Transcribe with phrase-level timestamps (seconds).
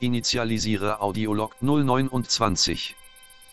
[0.00, 2.94] Initialisiere Audiolog 029.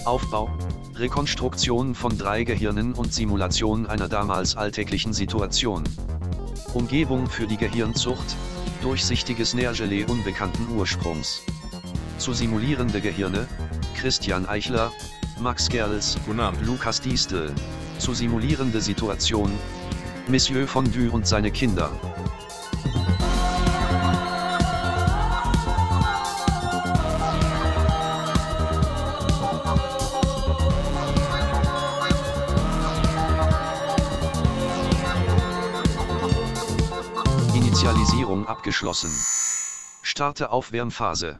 [0.05, 0.55] Aufbau,
[0.93, 5.83] Rekonstruktion von drei Gehirnen und Simulation einer damals alltäglichen Situation.
[6.75, 8.35] Umgebung für die Gehirnzucht,
[8.83, 11.41] durchsichtiges Nährgelee unbekannten Ursprungs.
[12.21, 13.47] Zu simulierende Gehirne,
[13.95, 14.91] Christian Eichler,
[15.39, 16.19] Max Gerls.
[16.61, 17.51] Lukas Diestel.
[17.97, 19.51] Zu simulierende Situation,
[20.27, 21.89] Monsieur Fondue und seine Kinder.
[37.55, 39.09] Initialisierung abgeschlossen.
[40.03, 41.39] Starte Aufwärmphase.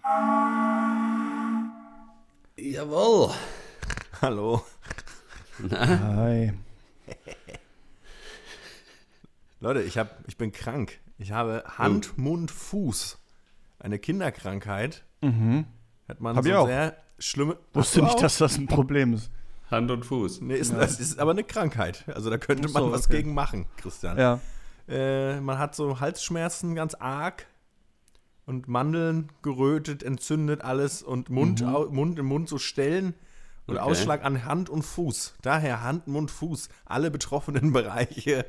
[2.81, 3.29] Jawohl.
[4.23, 4.65] Hallo.
[5.69, 6.51] Hi.
[9.59, 10.99] Leute, ich, hab, ich bin krank.
[11.19, 13.19] Ich habe Hand, Mund, Fuß.
[13.77, 15.03] Eine Kinderkrankheit.
[15.21, 16.65] Hat man Hab so ich auch.
[16.65, 17.57] sehr schlimme.
[17.73, 19.29] Wusste nicht, dass das ein Problem ist.
[19.69, 20.41] Hand und Fuß.
[20.41, 22.05] Nee, ist, das ist aber eine Krankheit.
[22.07, 23.17] Also da könnte Ach man so, was okay.
[23.17, 24.17] gegen machen, Christian.
[24.17, 24.39] Ja.
[24.89, 27.45] Äh, man hat so Halsschmerzen ganz arg
[28.51, 33.13] und Mandeln gerötet, entzündet alles und Mund, au, Mund im Mund so Stellen
[33.65, 33.79] und Okay.
[33.89, 35.35] Ausschlag an Hand und Fuß.
[35.41, 36.67] Daher Hand, Mund, Fuß.
[36.83, 38.45] Alle betroffenen Bereiche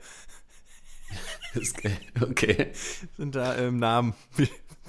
[2.20, 2.72] Okay.
[3.16, 4.14] sind da im Namen.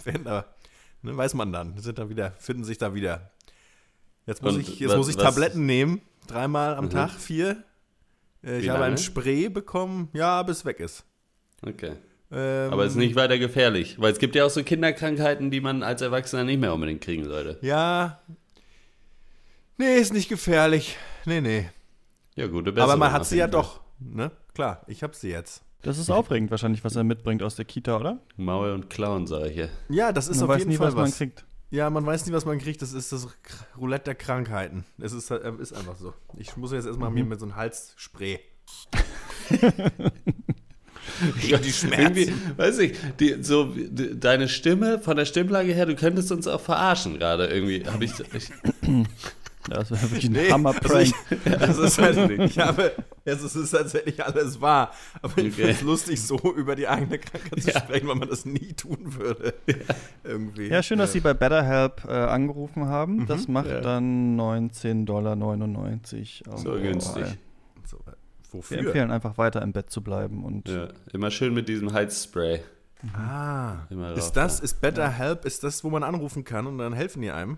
[0.03, 0.45] Werden da,
[1.03, 1.77] ne, weiß man dann.
[1.77, 3.31] Sind da wieder, finden sich da wieder.
[4.25, 6.01] Jetzt muss Und ich, jetzt was- muss ich Tabletten nehmen.
[6.27, 7.63] Dreimal am Tag, vier.
[8.43, 8.93] Äh, ich Wie habe lange?
[8.93, 11.03] ein Spray bekommen, ja, bis weg ist.
[11.61, 11.97] Okay.
[12.33, 13.99] Ähm, Aber ist nicht weiter gefährlich.
[13.99, 17.25] Weil es gibt ja auch so Kinderkrankheiten, die man als Erwachsener nicht mehr unbedingt kriegen
[17.25, 17.59] sollte.
[17.61, 18.19] Ja.
[19.77, 20.97] Nee, ist nicht gefährlich.
[21.25, 21.69] Nee, nee.
[22.35, 22.91] Ja, gute Besserung.
[22.91, 23.81] Aber man hat sie ja doch.
[23.99, 24.31] Ne?
[24.55, 25.63] Klar, ich habe sie jetzt.
[25.83, 28.19] Das ist aufregend wahrscheinlich, was er mitbringt aus der Kita, oder?
[28.37, 29.69] Maul und Clown, sage ich hier.
[29.89, 31.01] Ja, das ist Man auf weiß jeden nie, Fall was was.
[31.09, 31.45] man kriegt.
[31.71, 32.81] Ja, man weiß nie, was man kriegt.
[32.81, 33.27] Das ist das
[33.77, 34.85] Roulette der Krankheiten.
[34.99, 36.13] Es ist, äh, ist einfach so.
[36.37, 37.15] Ich muss jetzt erstmal Mhm.
[37.15, 38.39] mir mit so einem Halsspray.
[41.47, 42.01] Ja, die Schmerzen.
[42.17, 46.47] Irgendwie, weiß ich, die, so die, deine Stimme, von der Stimmlage her, du könntest uns
[46.47, 47.83] auch verarschen gerade irgendwie.
[47.87, 48.49] Habe ich, ich
[49.69, 50.91] Ja, das wäre wirklich ein Nee, Hammer-Prank.
[50.93, 51.13] Also ich,
[51.57, 52.91] das ist halt, ich habe,
[53.23, 54.91] es ist tatsächlich alles wahr.
[55.21, 55.51] Aber ich Okay.
[55.51, 57.79] finde es lustig, so über die eigene Krankheit zu Ja.
[57.79, 59.53] sprechen, weil man das nie tun würde.
[60.25, 60.67] Irgendwie.
[60.67, 63.25] ja, schön, dass Sie bei BetterHelp äh, angerufen haben.
[63.25, 63.79] Das macht Ja.
[63.79, 65.37] dann 19,99 Dollar.
[66.57, 67.25] so günstig.
[67.25, 67.33] So,
[68.53, 68.77] äh, Wir wofür?
[68.79, 72.61] empfehlen einfach weiter im Bett zu bleiben und Ja, immer schön mit diesem Heizspray.
[73.13, 76.93] Ah, Immer ist rauf, das, ist BetterHelp, ist das, wo man anrufen kann und dann
[76.93, 77.57] helfen die einem?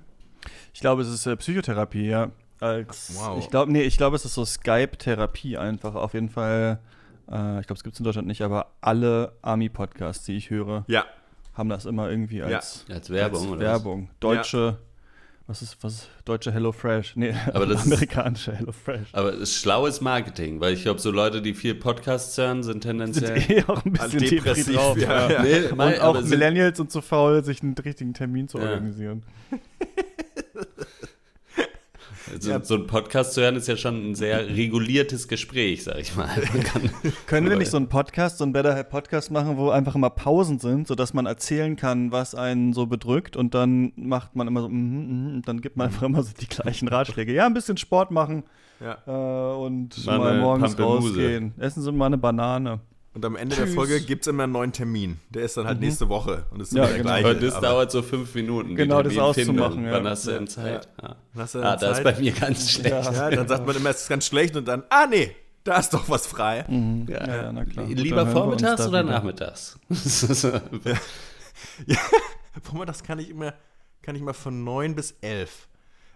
[0.73, 2.31] ich glaube, es ist äh, Psychotherapie, ja.
[2.59, 3.37] Als, Wow.
[3.39, 5.93] Ich glaube, nee, ich glaube, es ist so Skype-Therapie einfach.
[5.95, 6.79] Auf jeden Fall,
[7.29, 10.83] äh, ich glaube, es gibt es in Deutschland nicht, aber alle Army-Podcasts, die ich höre,
[10.87, 11.05] Ja.
[11.53, 13.65] haben das immer irgendwie als, Als Werbung, als oder was?
[13.67, 14.09] Werbung.
[14.19, 14.77] Deutsche,
[15.47, 17.15] was ist, was ist, deutsche HelloFresh?
[17.17, 19.09] Nee, Aber das ist- amerikanische HelloFresh.
[19.13, 22.81] Aber es ist schlaues Marketing, weil ich glaube, so Leute, die viel Podcasts hören, sind
[22.81, 23.39] tendenziell.
[23.41, 24.97] Sind eh auch ein bisschen Depressiv, depressiv drauf.
[24.97, 25.43] ja, Ja.
[25.43, 28.65] Nee, Und auch Millennials sind zu faul, sich einen richtigen Termin zu Ja.
[28.71, 29.23] organisieren.
[32.39, 36.15] So, so ein Podcast zu hören ist ja schon ein sehr reguliertes Gespräch, sag ich
[36.15, 36.27] mal.
[36.63, 36.89] Kann,
[37.27, 40.09] Können wir nicht so einen Podcast, so einen Better Help Podcast machen, wo einfach immer
[40.09, 44.61] Pausen sind, sodass man erzählen kann, was einen so bedrückt und dann macht man immer
[44.61, 47.33] so, mhm, mhm, und dann gibt man einfach immer so die gleichen Ratschläge.
[47.33, 48.43] Ja, ein bisschen Sport machen
[48.79, 48.97] ja.
[49.05, 51.07] äh, und Mal mal, morgens Pampelmuse.
[51.09, 51.53] rausgehen.
[51.59, 52.79] Essen Sie mal eine Banane.
[53.15, 55.21] Und am Ende der Folge gibt es immer einen neuen Termin.
[55.29, 57.09] Der ist dann halt nächste Woche und ist Ja, immer der genau.
[57.11, 57.29] gleiche.
[57.29, 58.75] und das aber dauert so fünf Minuten.
[58.75, 59.93] Genau, das auszumachen, ja.
[59.93, 60.89] Wann hast du denn Ja, Zeit?
[61.01, 61.09] Ja.
[61.09, 62.03] Ah, dann das ist Zeit.
[62.03, 62.89] bei mir ganz schlecht.
[62.93, 65.33] Ja, dann sagt man immer, es ist ganz schlecht und dann, ah nee,
[65.63, 66.65] da ist doch was frei.
[66.67, 67.07] Mhm.
[67.09, 67.85] Ja, ja, na klar.
[67.85, 69.13] Gut, Lieber vormittags oder wieder.
[69.13, 69.79] nachmittags?
[72.69, 73.53] Guck das kann ich immer,
[74.01, 75.69] kann ich immer von 9 bis 11.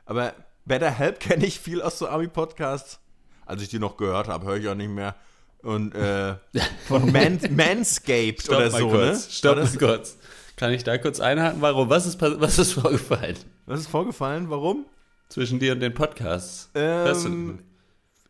[0.06, 0.34] Aber
[0.66, 3.00] Better Help kenne ich viel aus so Army-Podcasts.
[3.46, 5.16] Als ich die noch gehört habe, höre ich auch nicht mehr.
[5.62, 6.36] Und äh,
[6.88, 9.26] von Man Manscaped Stopp oder mal so, kurz.
[9.28, 9.32] ne?
[9.32, 10.18] Stopp mal kurz.
[10.56, 11.62] Kann ich da kurz einhaken?
[11.62, 11.90] Warum?
[11.90, 14.50] Was ist, was ist vorgefallen Was ist vorgefallen?
[14.50, 14.86] Warum?
[15.30, 16.70] zwischen dir und den Podcasts?
[16.74, 17.60] Ähm,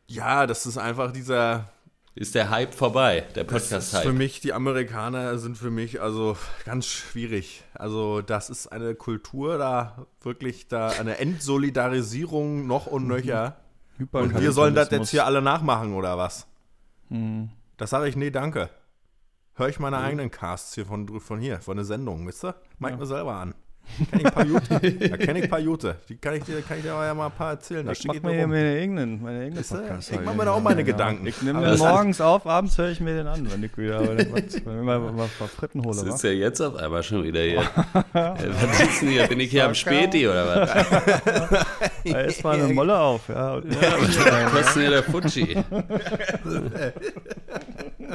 [0.08, 1.70] ja, das ist einfach dieser.
[2.14, 4.04] ist der Hype vorbei, der Das ist Podcast-Hype?
[4.04, 6.36] für mich, die Amerikaner sind für mich also
[6.66, 7.64] ganz schwierig.
[7.74, 13.58] Also, das ist eine Kultur, da wirklich da eine Entsolidarisierung noch und nöcher.
[14.12, 16.48] Und wir sollen das jetzt hier alle nachmachen, oder was?
[17.10, 17.50] Hm.
[17.78, 18.70] Das sage ich, nee, danke.
[19.56, 22.56] Hör ich meine eigenen Casts hier von, von hier, von der Sendung, wisst ihr?
[22.78, 23.54] Mach ich mir selber an.
[24.12, 24.70] Kenn ich ein paar Jute.
[25.10, 25.96] Da kenne ich ein paar Jute.
[26.08, 27.86] Die kann ich dir, kann ich dir auch ja mal ein paar erzählen.
[27.86, 29.78] Da Ich schicke mach ich mir meine eigenen, meine eigenen Siehste?
[29.78, 30.12] Podcasts.
[30.12, 31.26] Ich mach mir da auch meine Gedanken.
[31.28, 34.20] Ich nehme den morgens auf, abends höre ich mir den an, wenn ich wieder wenn
[34.20, 36.10] ich mal, mal, mal Fritten hole.
[36.10, 37.64] Ist ja jetzt auf einmal schon wieder hier.
[38.14, 39.28] Äh, was ist denn hier?
[39.28, 41.66] Bin ich hier am Späti oder was?
[42.06, 43.28] Da ist mal eine Molle auf.
[43.30, 45.58] Ja, und, Was kostet denn hier der Fuji?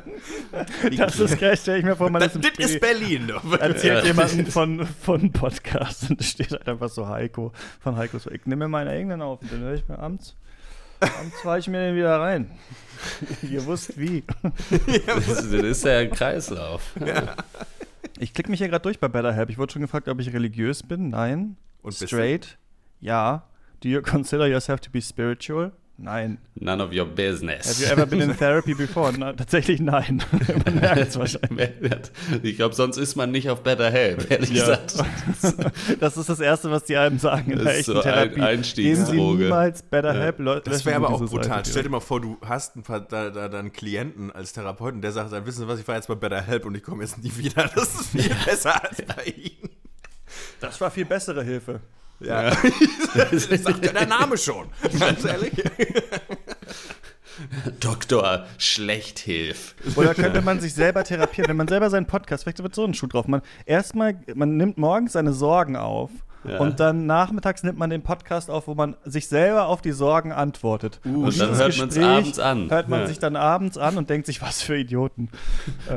[0.96, 3.32] das ist geil, stelle ich mir vor, man Das, ist im das ist Berlin.
[3.60, 4.06] erzählt Ja.
[4.06, 8.64] jemanden von, von Podcast und steht halt einfach so Heiko, von Heiko so, ich nehme
[8.64, 10.36] mir meine eigenen auf und den höre ich mir abends,
[11.00, 12.50] abends fahre ich mir den wieder rein.
[13.42, 14.22] Ihr wusst wie.
[15.06, 16.94] Das ist, das ist ja ein Kreislauf.
[18.18, 19.50] Ich klicke mich hier gerade durch bei Better Help.
[19.50, 21.10] Ich wurde schon gefragt, ob ich religiös bin.
[21.10, 21.56] Nein.
[21.82, 21.94] Und?
[21.94, 22.56] Straight?
[23.00, 23.44] Ja.
[23.82, 25.72] Do you consider yourself to be spiritual?
[25.96, 26.38] Nein.
[26.56, 27.80] None of your Have business.
[27.80, 29.12] you ever been in therapy before?
[29.16, 30.22] Na, tatsächlich nein.
[30.64, 31.70] Man merkt es wahrscheinlich.
[32.42, 34.76] Ich glaube, sonst ist man nicht auf Better Help, ehrlich Ja.
[34.76, 34.94] gesagt.
[36.00, 38.02] Das ist das Erste, was die einem sagen in Das der ist echten so ein
[38.02, 38.34] Therapie.
[38.34, 39.36] Geben Einstiegsdroge.
[39.38, 40.38] Sie niemals Better Help.
[40.40, 41.44] Leute, Das wäre aber auch brutal.
[41.44, 41.62] wieder.
[41.64, 45.00] Stell dir mal vor, du hast einen, Ver- da, da, da einen Klienten als Therapeuten,
[45.00, 47.04] der sagt, dann wissen Sie was, ich war jetzt bei Better Help und ich komme
[47.04, 47.70] jetzt nie wieder.
[47.72, 49.70] Das ist viel besser als bei Ihnen.
[50.60, 51.80] Das war viel bessere Hilfe.
[52.20, 52.50] Ja.
[53.14, 54.68] das sagt ja der Name schon.
[54.98, 55.52] Ganz ehrlich.
[57.80, 59.74] Doktor Schlechthilf.
[59.96, 62.94] Oder könnte man sich selber therapieren, wenn man selber seinen Podcast, vielleicht wird so ein
[62.94, 63.26] Schuh drauf.
[63.26, 66.10] Man erstmal, man nimmt morgens seine Sorgen auf
[66.46, 66.58] Ja.
[66.60, 70.32] und dann nachmittags nimmt man den Podcast auf, wo man sich selber auf die Sorgen
[70.32, 71.00] antwortet.
[71.04, 72.70] Uh, und dann hört man's Gespräch abends an.
[72.70, 73.06] Hört man Ja.
[73.06, 75.30] sich dann abends an und denkt sich, was für Idioten.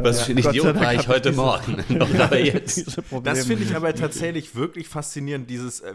[0.02, 1.84] Was Äh, für ein Idiot war ich heute diese- Morgen.
[1.90, 2.98] Noch aber jetzt.
[3.24, 5.82] Das finde ich aber tatsächlich wirklich faszinierend, dieses.
[5.82, 5.94] Äh,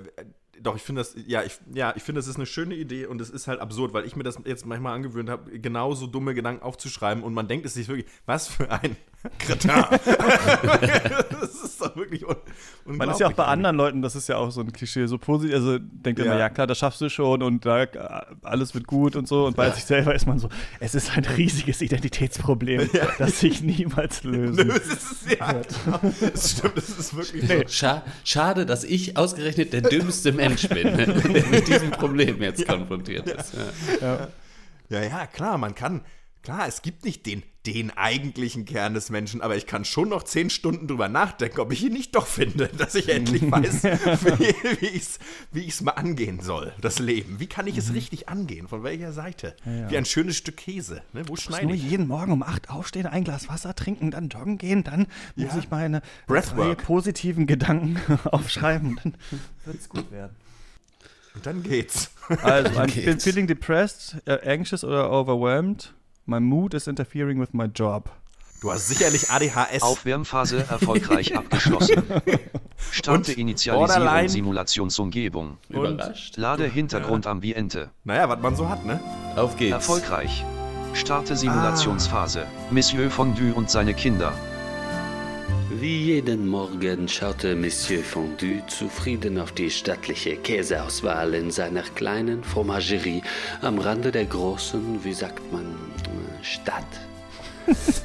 [0.60, 3.20] doch, ich finde das, ja, ich, ja, ich finde, das ist eine schöne Idee und
[3.20, 6.62] es ist halt absurd, weil ich mir das jetzt manchmal angewöhnt habe, genauso dumme Gedanken
[6.62, 8.96] aufzuschreiben und man denkt es sich wirklich, was für ein
[9.38, 9.70] Kretin.
[11.40, 12.34] das ist doch wirklich un
[12.84, 12.98] unglaublich.
[12.98, 15.18] Man ist ja auch bei anderen Leuten, das ist ja auch so ein Klischee, so
[15.18, 16.26] positiv, also denkt Ja.
[16.26, 17.86] immer, ja klar, das schaffst du schon und da
[18.42, 19.46] alles wird gut und so.
[19.46, 20.48] Und bei sich selber ist man so,
[20.80, 24.72] es ist ein riesiges Identitätsproblem, das sich niemals lösen.
[24.82, 26.00] Das ist, ja, genau.
[26.32, 27.68] das stimmt, das ist wirklich so.
[27.68, 33.28] Scha schade, dass ich ausgerechnet der dümmste Mensch bin, der mit diesem Problem jetzt konfrontiert
[33.28, 33.54] ist.
[34.00, 34.28] Ja.
[34.88, 36.02] Ja, ja, klar, man kann,
[36.42, 40.24] klar, es gibt nicht den, den eigentlichen Kern des Menschen, aber ich kann schon noch
[40.24, 43.84] zehn Stunden drüber nachdenken, ob ich ihn nicht doch finde, dass ich endlich weiß,
[44.80, 45.00] wie,
[45.52, 47.38] wie ich es mal angehen soll, das Leben.
[47.38, 48.66] Wie kann ich es richtig angehen?
[48.66, 49.54] Von welcher Seite?
[49.64, 49.88] ja.
[49.90, 51.02] Wie ein schönes Stück Käse.
[51.12, 51.22] Ne?
[51.28, 51.82] Wo muss schneide nur ich?
[51.88, 55.06] jeden Morgen um 8 aufstehen, ein Glas Wasser trinken, dann joggen gehen, dann
[55.36, 55.58] muss Ja.
[55.58, 56.02] ich meine
[56.84, 59.14] positiven Gedanken aufschreiben, dann
[59.64, 60.34] wird es gut werden.
[61.34, 62.10] Und dann geht's.
[62.42, 65.94] Also, I'm feeling depressed, uh, anxious or overwhelmed.
[66.26, 68.08] My mood is interfering with my job.
[68.60, 69.82] Du hast sicherlich ADHS.
[69.82, 72.04] Aufwärmphase erfolgreich abgeschlossen.
[72.92, 74.28] Starte Und Initialisierung Borderline.
[74.28, 75.58] Simulationsumgebung.
[75.68, 76.36] Überrascht.
[76.36, 77.90] Lade Hintergrundambiente.
[78.04, 79.00] Naja, was man so hat, ne?
[79.34, 79.72] Auf geht's.
[79.72, 80.44] Erfolgreich.
[80.94, 82.46] Starte Simulationsphase.
[82.70, 84.32] Monsieur Fondue und seine Kinder.
[85.80, 93.22] Wie jeden Morgen schaute Monsieur Fondue zufrieden auf die stattliche Käseauswahl in seiner kleinen Fromagerie
[93.62, 95.74] am Rande der großen, wie sagt man,
[96.42, 96.84] Stadt.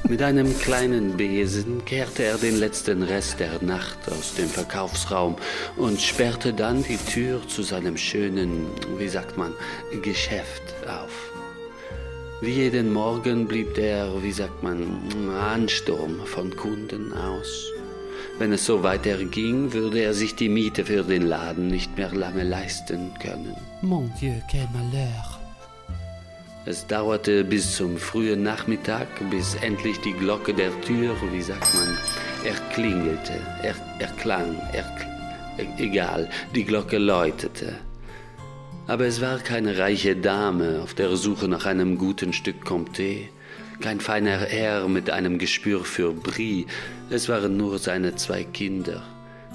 [0.08, 5.36] Mit einem kleinen Besen kehrte er den letzten Rest der Nacht aus dem Verkaufsraum
[5.76, 8.66] und sperrte dann die Tür zu seinem schönen,
[8.98, 9.52] wie sagt man,
[10.02, 11.32] Geschäft auf.
[12.40, 15.00] Wie jeden Morgen blieb der, wie sagt man,
[15.32, 17.66] Ansturm von Kunden aus.
[18.38, 22.44] Wenn es so weiterging, würde er sich die Miete für den Laden nicht mehr lange
[22.44, 23.56] leisten können.
[23.82, 25.37] Mon Dieu, quel malheur.
[26.66, 31.96] Es dauerte bis zum frühen Nachmittag, bis endlich die Glocke der Tür, wie sagt man,
[32.44, 35.06] erklingelte, er, erklang, erkl
[35.58, 37.74] e- egal, die Glocke läutete.
[38.86, 43.28] Aber es war keine reiche Dame auf der Suche nach einem guten Stück Comté,
[43.80, 46.66] kein feiner Herr mit einem Gespür für Brie,
[47.10, 49.02] es waren nur seine zwei Kinder,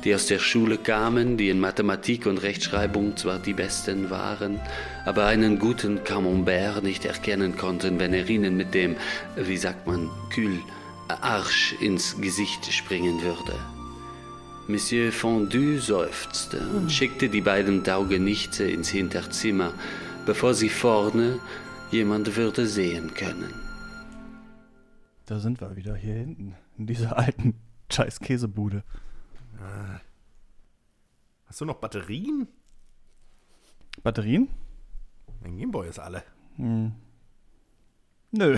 [0.04, 4.60] die aus der Schule kamen, die in Mathematik und Rechtschreibung zwar die Besten waren,
[5.06, 8.96] aber einen guten Camembert nicht erkennen konnten, wenn er ihnen mit dem,
[9.36, 10.60] wie sagt man, Kühl,
[11.08, 13.54] Arsch ins Gesicht springen würde.
[14.68, 19.74] Monsieur Fondue seufzte und schickte die beiden Taugenichte ins Hinterzimmer,
[20.26, 21.40] bevor sie vorne
[21.92, 23.54] jemand würde sehen können.
[25.26, 27.56] Da sind wir wieder hier hinten, in dieser alten
[27.92, 28.84] scheiß Käsebude.
[31.46, 32.48] Hast du noch Batterien?
[34.02, 34.50] Batterien?
[35.42, 36.24] Mein Gameboy ist alle.
[36.58, 36.90] Nö.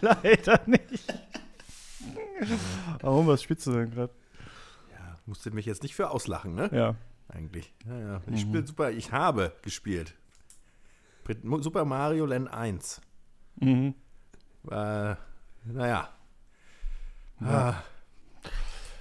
[0.00, 1.14] Leider nicht.
[3.00, 4.12] Warum, was spielst du denn gerade?
[4.92, 6.70] Ja, musst du mich jetzt nicht für auslachen, ne?
[6.72, 6.94] Ja.
[7.28, 7.74] Eigentlich.
[7.86, 8.20] Ja, ja.
[8.30, 10.14] Ich spiele super, ich habe gespielt.
[11.60, 13.00] Super Mario Land 1.
[13.60, 13.94] Mhm.
[14.70, 15.14] Äh,
[15.64, 16.08] naja.
[17.44, 17.82] Ah.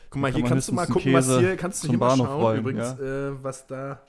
[0.09, 2.27] Guck mal, hier kannst du mal gucken, was Käse hier, kannst du hier mal schauen,
[2.27, 4.01] rollen, übrigens, äh, was da,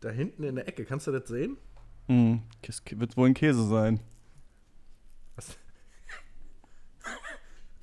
[0.00, 1.56] da hinten in der Ecke, kannst du das sehen?
[2.06, 2.42] Mhm.
[2.62, 4.00] Das wird wohl ein Käse sein.
[5.36, 5.56] Was?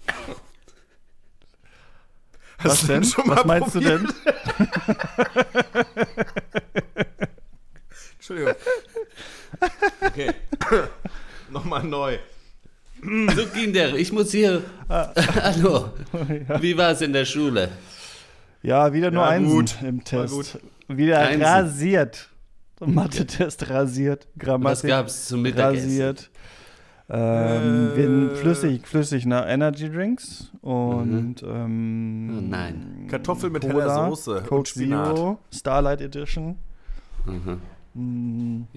[2.61, 3.03] Was Hast du denn?
[3.03, 4.01] Was meinst du probiert?
[4.01, 4.09] denn?
[8.15, 8.53] Entschuldigung.
[10.01, 10.33] Okay.
[11.49, 12.19] Nochmal neu.
[13.35, 14.63] So, Kinder, ich muss hier.
[14.89, 15.89] Hallo.
[16.61, 17.69] Wie war es in der Schule?
[18.61, 19.75] Ja, wieder nur Ja, Einsen gut.
[19.81, 20.33] im Test.
[20.33, 20.59] gut.
[20.87, 21.43] Wieder Einsen.
[21.45, 22.29] rasiert.
[22.79, 24.27] Mathe-Test rasiert.
[24.35, 25.87] Was Grammatik gab es zum Mittagessen?
[25.89, 26.29] rasiert.
[27.11, 28.35] Ähm, Äh.
[28.35, 33.07] flüssig, flüssig nach Energy Drinks und ähm, Oh nein.
[33.09, 35.15] Kartoffel mit Cola, heller Soße Coke Spinat.
[35.15, 36.57] Zero, Starlight Edition.
[37.25, 37.61] Mhm.
[37.95, 38.67] Mm,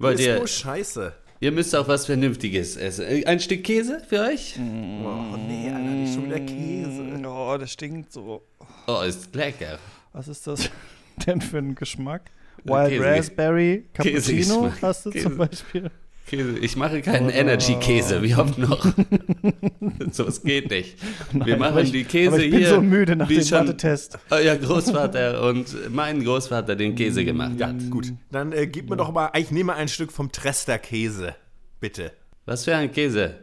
[0.00, 1.12] Wollt ist ihr, nur Scheiße.
[1.40, 3.04] Ihr müsst auch was Vernünftiges essen.
[3.06, 4.54] Äh, Ein Stück Käse für euch?
[4.58, 7.26] Oh nee, Alter, nicht schon wieder Käse.
[7.28, 8.42] Oh, das stinkt so.
[8.86, 9.78] Oh, ist lecker.
[10.12, 10.70] Was ist das
[11.26, 12.30] denn für ein Geschmack?
[12.64, 14.82] Wild Käse- Raspberry Cappuccino Käsegeschmack.
[14.82, 15.22] hast du Käse.
[15.28, 15.90] zum Beispiel?
[16.26, 16.58] Käse.
[16.58, 17.30] Ich mache keinen Oh.
[17.32, 18.22] Energy-Käse.
[18.22, 18.84] Wie oft noch?
[20.10, 20.96] so, es geht nicht.
[21.32, 22.68] Wir Nein, aber machen ich, die Käse aber ich bin hier.
[22.70, 24.18] so müde nach wie dem schon Mathe-Test.
[24.30, 27.90] Euer Großvater und mein Großvater den Käse gemacht Ja, hat.
[27.90, 28.12] gut.
[28.30, 31.34] Dann äh, gib mir doch mal, ich nehme ein Stück vom Trester Käse.
[31.80, 32.12] Bitte.
[32.44, 33.36] Was für ein Käse?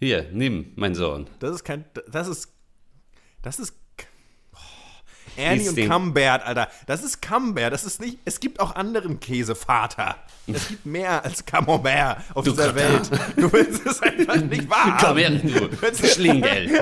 [0.00, 1.26] Hier, nimm, mein Sohn.
[1.38, 2.48] Das ist kein, das ist,
[3.42, 3.74] das ist,
[5.36, 6.68] Ernie Ist und den- Camembert, Alter.
[6.86, 7.72] Das ist Camembert.
[7.72, 10.16] Das ist nicht, es gibt auch anderen Käse, Vater.
[10.46, 12.76] Es gibt mehr als Camembert auf Du dieser Katar.
[12.76, 13.10] Welt.
[13.36, 14.96] Du willst es einfach nicht wahr.
[15.00, 16.70] Komm her, du Schlingel.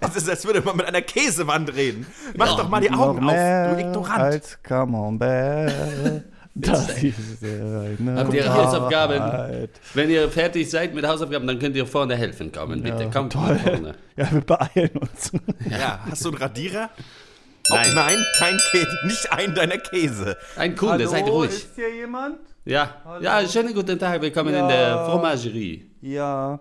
[0.00, 2.06] Es ist, als würde man mit einer Käsewand reden.
[2.36, 4.18] Mach Ja, doch mal die Noch Augen auf, mehr du Ignorant.
[4.20, 6.24] als Camembert.
[6.60, 9.68] Das ist eine Habt ihr Hausaufgaben?
[9.94, 13.04] Wenn ihr fertig seid mit Hausaufgaben, dann könnt ihr vorne helfen kommen, bitte.
[13.04, 13.58] Ja, Kommt toll.
[13.58, 13.94] vorne.
[14.16, 15.32] Ja, wir beeilen uns.
[15.70, 16.90] Ja, hast du einen Radierer?
[17.70, 17.86] Nein.
[17.90, 18.96] Oh, nein, kein Käse.
[19.06, 20.36] Nicht einen deiner Käse.
[20.56, 21.50] Ein Kunde, seid ruhig.
[21.50, 22.38] ist hier jemand?
[22.64, 22.96] Ja.
[23.20, 24.22] ja, schönen guten Tag.
[24.22, 25.90] Willkommen in der Fromagerie.
[26.00, 26.60] Ja,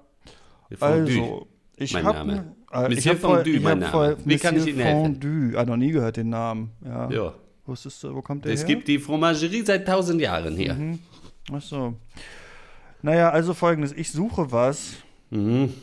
[0.77, 1.22] Fondue.
[1.24, 2.54] also, ich mein habe Name.
[2.74, 3.92] äh, ich Monsieur hab voll- Fondue, ich mein Name.
[3.92, 5.22] voll Wie kann ich Monsieur Ihnen helfen?
[5.22, 5.58] Fondue.
[5.60, 6.72] Ah, noch nie gehört den Namen.
[6.86, 7.10] Ja.
[7.10, 7.34] Ja.
[7.67, 8.67] Wusstest du, wo kommt der Es her?
[8.67, 10.74] gibt die Fromagerie seit tausend Jahren hier.
[10.74, 11.00] Mhm.
[11.53, 11.93] Ach so.
[13.01, 13.91] Naja, also folgendes.
[13.93, 14.93] Ich suche was.
[15.29, 15.74] Mhm.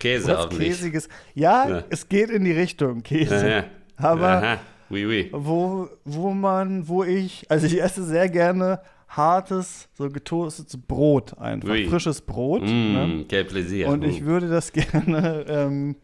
[0.00, 0.48] Käse Was.
[0.50, 1.08] Käsiges.
[1.34, 1.84] Ja, Ja.
[1.90, 3.34] es geht in die Richtung Käse.
[3.34, 3.64] Ja, ja.
[3.96, 4.58] Aber Aha.
[4.90, 5.28] Oui, oui.
[5.32, 11.68] wo, wo man, wo ich, also ich esse sehr gerne hartes, so getoastetes Brot einfach.
[11.70, 11.86] Oui.
[11.88, 12.62] Frisches Brot.
[12.62, 13.22] Ne?
[13.24, 13.88] Mm, quel plaisir.
[13.88, 15.96] Und ich würde das gerne, ähm,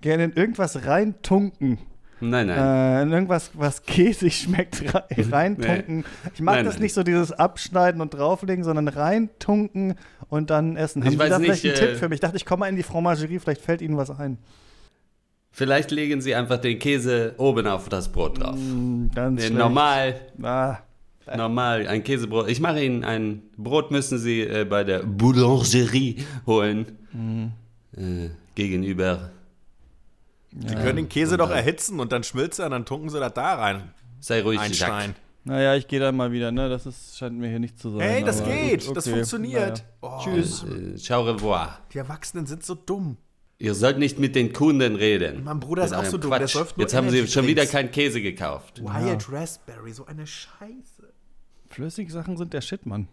[0.00, 1.78] gerne in irgendwas reintunken.
[2.20, 3.08] Nein, nein.
[3.10, 6.04] Äh, irgendwas, was käsig schmeckt, rei- reintunken.
[6.34, 6.82] Ich mag Nein, das nein.
[6.82, 9.94] nicht so, dieses Abschneiden und drauflegen, sondern reintunken
[10.28, 11.02] und dann essen.
[11.02, 12.16] Haben Ich Sie weiß da nicht, vielleicht einen äh, Tipp für mich?
[12.16, 14.38] Ich dachte, ich komme mal in die Fromagerie, vielleicht fällt Ihnen was ein.
[15.50, 18.54] Vielleicht legen Sie einfach den Käse oben auf das Brot drauf.
[18.56, 19.58] Hm, Ganz Nee, schlecht.
[19.58, 20.76] normal, Ah,
[21.36, 22.48] normal, ein Käsebrot.
[22.48, 26.86] Ich mache Ihnen ein Brot, müssen Sie äh, bei der Boulangerie holen.
[27.12, 27.52] Mhm.
[27.96, 28.30] Äh,
[30.50, 30.68] gegenüber.
[30.68, 33.34] Sie können den Käse doch erhitzen und dann schmilzt er und dann tunken sie das
[33.34, 33.92] da rein.
[34.20, 35.14] Sei ruhig, Einstein.
[35.44, 36.68] naja, ich gehe dann mal wieder, ne?
[36.68, 38.00] Das ist, scheint mir hier nicht zu sein.
[38.00, 38.86] Hey, das geht.
[38.86, 39.14] gut, Das okay.
[39.16, 39.84] funktioniert.
[40.02, 40.18] Naja.
[40.18, 40.64] Oh, Tschüss.
[40.64, 41.78] Äh, ciao revoir.
[41.92, 43.16] Die Erwachsenen sind so dumm.
[43.60, 45.42] Ihr sollt nicht mit den Kunden reden.
[45.44, 47.90] Mein Bruder ist auch so dumm, der säuft nur Jetzt haben Sie schon wieder keinen
[47.90, 48.80] Käse gekauft.
[48.82, 51.12] Wild Raspberry, so eine Scheiße.
[51.68, 53.08] Flüssige Sachen sind der Shit, Mann.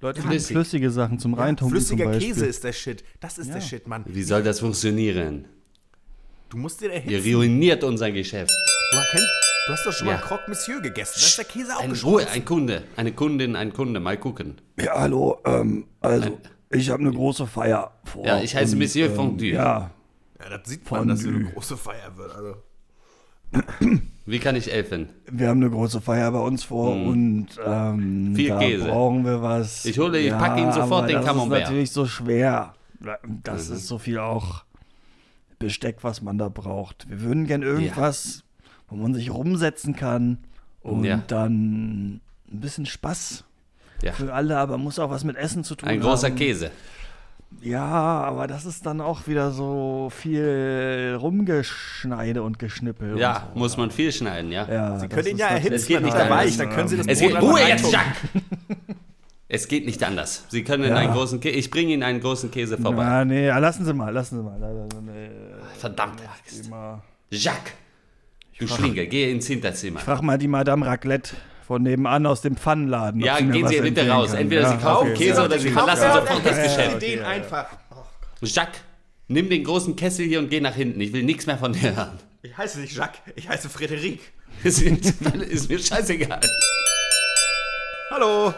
[0.00, 0.48] Leute, Ja, flüssig.
[0.56, 2.34] flüssige Sachen zum Reintunken Flüssiger zum Beispiel.
[2.34, 3.04] Käse ist der Shit.
[3.20, 3.54] Das ist Ja.
[3.54, 4.02] der Shit, Mann.
[4.06, 5.46] Wie soll das funktionieren?
[6.52, 7.34] Du musst dir Ihr erhitzen.
[7.34, 8.50] ruiniert unser Geschäft.
[8.92, 9.26] Du, kennst,
[9.66, 10.14] du hast doch schon Ja.
[10.16, 11.14] mal Croque Monsieur gegessen.
[11.18, 11.92] Da ist der Käse auch Ein.
[11.92, 14.60] Ruhe, ein Kunde, eine Kundin, ein Kunde, mal gucken.
[14.78, 18.26] Ja, hallo, ähm, also, ich habe eine große Feier vor.
[18.26, 19.46] Ja, ich heiße und, Monsieur ähm, Fondue.
[19.52, 19.90] Ja,
[20.42, 21.54] Ja, das sieht man, dass hier eine Fondue.
[21.54, 22.34] große Feier wird.
[22.34, 22.56] Also.
[24.26, 25.08] Wie kann ich helfen?
[25.30, 27.94] wir haben eine große Feier bei uns vor und ähm,
[28.28, 28.36] Hm.
[28.36, 28.84] Viel da Käse.
[28.88, 29.86] brauchen wir was.
[29.86, 31.60] Ich hole- ich packe Ihnen sofort den das Camembert.
[31.60, 32.74] ist natürlich so schwer.
[33.42, 33.74] Das Mhm.
[33.76, 34.64] ist so viel auch
[35.62, 37.08] Besteck, was man da braucht.
[37.08, 38.42] Wir würden gern irgendwas,
[38.88, 40.38] wo man sich rumsetzen kann
[40.82, 41.22] und Ja.
[41.26, 42.20] dann ein
[42.60, 43.44] bisschen Spaß
[44.02, 44.12] Ja.
[44.12, 46.36] für alle, aber muss auch was mit Essen zu tun Ein großer haben.
[46.36, 46.70] Käse.
[47.60, 53.18] Ja, aber das ist dann auch wieder so viel Rumgeschneide und Geschnippel.
[53.18, 53.58] Ja, und so.
[53.58, 54.66] muss man viel schneiden, ja.
[54.66, 56.30] ja Sie können ihn ja natürlich- Es erhitzen, geht wenn nicht anders.
[56.38, 57.92] weich, dann können Sie das Es Brot geht Ruhe jetzt.
[57.92, 58.16] Jack!
[59.48, 60.46] Es geht nicht anders.
[60.48, 61.56] Sie können in einen großen Käse.
[61.58, 63.04] Ich bringe Ihnen einen großen Käse vorbei.
[63.04, 64.58] Na, nee, ja, lassen Sie mal, lassen Sie mal.
[65.82, 66.70] Verdammt, Axt.
[67.32, 67.72] Jacques,
[68.56, 69.98] du Schlinge, geh ins Hinterzimmer.
[69.98, 71.34] Frag mal die Madame Raclette
[71.66, 73.20] von nebenan aus dem Pfannenladen.
[73.20, 74.30] Ja, gehen was Sie bitte raus.
[74.30, 74.42] kann.
[74.42, 75.26] Entweder Ja, Sie kaufen okay.
[75.26, 77.02] Käse oder Sie verlassen sofort das Geschäft.
[77.02, 77.66] Den einfach.
[78.42, 78.80] Jacques,
[79.26, 81.00] nimm den großen Kessel hier und geh nach hinten.
[81.00, 82.16] Ich will nichts mehr von dir hören.
[82.42, 84.20] Ich heiße nicht Jacques, ich heiße Frederik.
[84.62, 86.40] Ist mir scheißegal.
[88.12, 88.54] Hallo.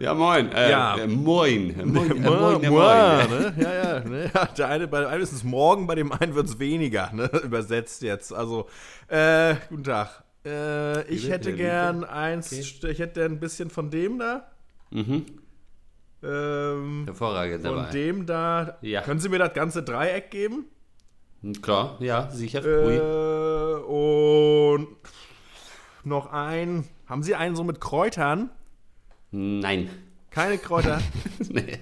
[0.00, 0.52] Ja, moin.
[0.52, 0.96] Äh, Ja.
[0.96, 1.74] Äh, moin.
[1.92, 3.30] Moin, äh, moin, äh, Moin, moin.
[3.30, 3.54] ne?
[3.58, 4.30] Ja, ja, ne?
[4.32, 4.44] ja.
[4.46, 7.24] Der eine, bei dem einen ist es morgen, bei dem einen wird es weniger, ne?
[7.44, 8.32] Übersetzt jetzt.
[8.32, 8.68] Also,
[9.08, 10.22] äh, guten Tag.
[10.46, 14.46] Äh, ich hätte gern eins, ich hätte ein bisschen von dem da.
[14.90, 15.26] Mhm.
[16.22, 17.90] Ähm, Hervorragend von dabei.
[17.90, 18.78] dem da.
[18.82, 19.02] Ja.
[19.02, 20.66] Können Sie mir das ganze Dreieck geben?
[21.62, 22.64] Klar, ja, sicher.
[22.64, 24.88] Äh, und
[26.04, 26.84] noch ein.
[27.06, 28.50] Haben Sie einen so mit Kräutern?
[29.30, 29.90] Nein.
[30.30, 31.00] Keine Kräuter?
[31.48, 31.78] nee.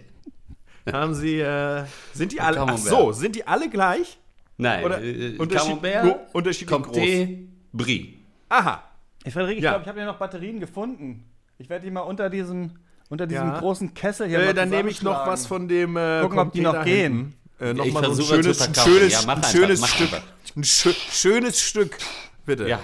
[0.90, 4.18] Haben Sie, äh, sind die alle, ach so, sind die alle gleich?
[4.56, 4.84] Nein.
[4.84, 8.18] Oder äh, Unterschied- Camembert, nur unterschiedlich Comté, Brie.
[8.48, 8.82] Aha.
[9.24, 9.70] Hey, Frederik, ich Ja.
[9.72, 11.24] glaube, ich habe hier noch Batterien gefunden.
[11.58, 12.70] Ich werde die mal unter diesem,
[13.08, 13.58] unter diesem Ja.
[13.58, 15.96] großen Kessel hier Äh, mal dann nehme ich noch was von dem.
[15.96, 17.34] Äh, Gucken, ob die noch gehen.
[17.60, 20.12] Äh, noch Ich mal so ein schönes, ein schönes, Ja, ein einfach, schönes Stück.
[20.12, 20.22] einfach.
[20.56, 21.96] Ein schö schönes Stück.
[22.44, 22.68] Bitte.
[22.68, 22.78] Ja.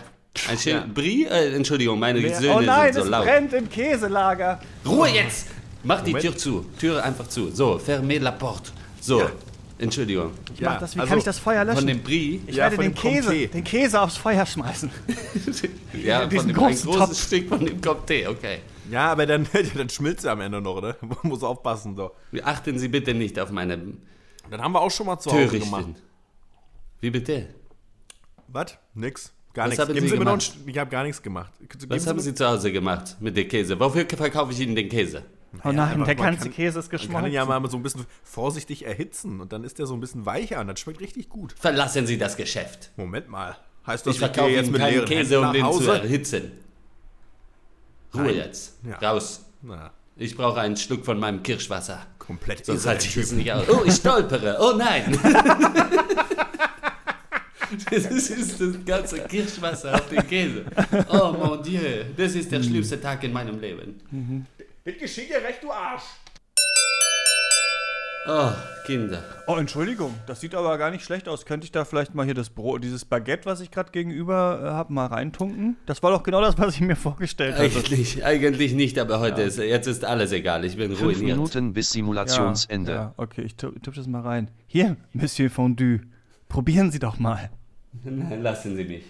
[0.49, 0.87] Ein schön, Ja.
[0.93, 3.25] Brie, äh, Entschuldigung, meine Wer- Söhne Oh nein, sind so es laut.
[3.25, 4.61] brennt im Käselager.
[4.87, 5.49] Ruhe jetzt!
[5.85, 6.25] Mach die Moment.
[6.25, 6.65] Tür zu.
[6.79, 7.51] Türe einfach zu.
[7.51, 8.71] So, fermez la porte.
[9.01, 9.31] So, Ja.
[9.79, 10.31] Entschuldigung.
[10.59, 11.79] Ja, Mach das, wie also kann ich das Feuer löschen?
[11.79, 13.49] Von dem Brie, ich Ja, werde von den dem Käse, Comté.
[13.51, 14.91] den Käse aufs Feuer schmeißen.
[16.05, 17.27] ja, von dem, ein großen großes Topf.
[17.27, 18.59] Stück von dem Comté, okay.
[18.91, 19.47] Ja, aber dann,
[19.77, 20.97] dann schmilzt er am Ende noch, oder?
[21.03, 21.97] Man muss aufpassen.
[21.97, 22.13] So.
[22.45, 23.77] Achten Sie bitte nicht auf meine
[24.51, 25.87] Dann haben wir auch schon mal zu Hause gemacht.
[27.01, 27.49] Wie bitte?
[28.49, 28.79] Was?
[28.95, 29.33] Nix.
[29.55, 29.81] Gar Was nichts.
[29.83, 31.53] haben Geben Sie Sie mir noch Ich habe gar nichts gemacht.
[31.59, 33.79] Geben Was haben mir- Sie zu Hause gemacht mit dem Käse?
[33.79, 35.23] Wofür verkaufe ich Ihnen den Käse?
[35.65, 37.27] Oh nein, aber der ganze kann- Käse ist Man kann geschmolzen.
[37.31, 40.25] ihn ja mal so ein bisschen vorsichtig erhitzen und dann ist der so ein bisschen
[40.25, 41.55] weicher und das schmeckt richtig gut.
[41.59, 42.91] Verlassen Sie das Geschäft.
[42.97, 43.57] Moment mal.
[43.87, 45.93] Heißt das, Ich verkaufe gehe Ihnen keinen leeren Käse, um den zu Hause?
[45.99, 46.53] erhitzen.
[48.15, 48.37] Ruhe Nein.
[48.37, 48.79] jetzt.
[48.89, 49.11] Ja.
[49.11, 49.45] Raus.
[49.61, 52.07] Na, Ich brauche einen Schluck von meinem Kirschwasser.
[52.19, 53.69] komplett Sonst halte ich es nicht aus.
[53.69, 54.57] Oh, ich stolpere.
[54.61, 55.19] Oh nein.
[57.91, 60.65] Das ist das ganze Kirschwasser auf den Käse.
[61.11, 62.05] Oh mon Dieu.
[62.17, 64.47] Das ist der schlimmste Tag in meinem Leben.
[64.85, 66.03] Das geschieht dir recht, du Arsch.
[68.25, 68.51] Oh,
[68.87, 69.25] Kinder.
[69.49, 71.45] Oh, Entschuldigung, das sieht aber gar nicht schlecht aus.
[71.45, 74.71] Könnte ich da vielleicht mal hier das Brot, dieses Baguette, was ich gerade gegenüber äh,
[74.71, 75.77] habe, mal reintunken?
[75.87, 77.65] Das war doch genau das, was ich mir vorgestellt hatte.
[77.65, 80.65] Eigentlich, eigentlich nicht, aber heute ist, jetzt ist alles egal.
[80.65, 81.37] Ich bin Fünf ruiniert.
[81.37, 82.93] Minuten bis Simulationsende.
[82.93, 84.53] Ja, okay, ich tippe tipp das mal rein.
[84.69, 86.03] Hier, Monsieur Fondue,
[86.49, 87.51] probieren Sie doch mal.
[88.05, 89.05] Nein, lassen Sie mich.